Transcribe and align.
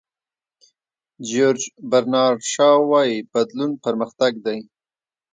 جیورج 1.27 1.61
برنارد 1.91 2.41
شاو 2.53 2.79
وایي 2.91 3.17
بدلون 3.33 3.71
پرمختګ 3.85 4.31
دی. 4.45 4.59